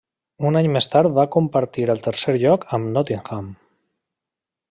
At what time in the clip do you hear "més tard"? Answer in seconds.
0.75-1.13